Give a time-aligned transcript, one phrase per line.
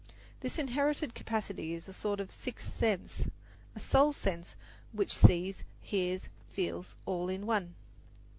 [0.39, 3.27] This inherited capacity is a sort of sixth sense
[3.75, 4.55] a soul sense
[4.93, 7.75] which sees, hears, feels, all in one.